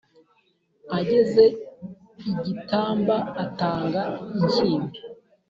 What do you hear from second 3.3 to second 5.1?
atanga inshyimbo